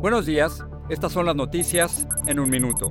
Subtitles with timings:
[0.00, 2.88] Buenos días, estas son las noticias en un minuto.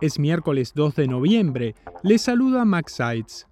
[0.00, 1.74] Es miércoles 2 de noviembre.
[2.02, 3.46] Les saluda Max Sides.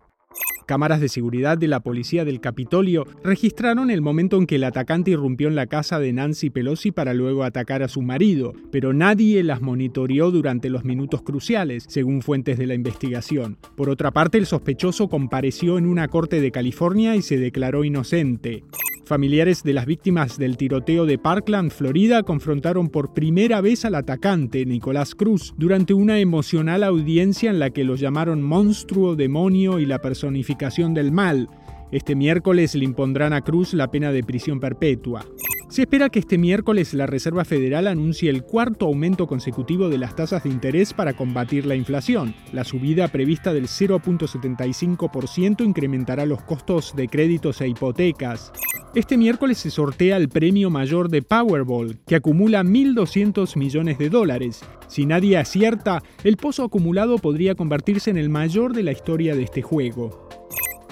[0.67, 5.11] Cámaras de seguridad de la policía del Capitolio registraron el momento en que el atacante
[5.11, 9.45] irrumpió en la casa de Nancy Pelosi para luego atacar a su marido, pero nadie
[9.45, 13.59] las monitoreó durante los minutos cruciales, según fuentes de la investigación.
[13.77, 18.65] Por otra parte, el sospechoso compareció en una corte de California y se declaró inocente.
[19.09, 24.67] Familiares de las víctimas del tiroteo de Parkland, Florida, confrontaron por primera vez al atacante,
[24.67, 30.03] Nicolás Cruz, durante una emocional audiencia en la que lo llamaron monstruo, demonio y la
[30.03, 31.49] personificación del mal.
[31.91, 35.25] Este miércoles le impondrán a Cruz la pena de prisión perpetua.
[35.69, 40.17] Se espera que este miércoles la Reserva Federal anuncie el cuarto aumento consecutivo de las
[40.17, 42.35] tasas de interés para combatir la inflación.
[42.55, 48.51] La subida prevista del 0.75% incrementará los costos de créditos e hipotecas.
[48.95, 54.63] Este miércoles se sortea el premio mayor de Powerball, que acumula 1.200 millones de dólares.
[54.87, 59.43] Si nadie acierta, el pozo acumulado podría convertirse en el mayor de la historia de
[59.43, 60.31] este juego.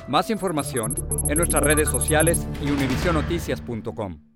[0.07, 0.95] Más información
[1.31, 4.36] en nuestras redes sociales y univisionoticias.com.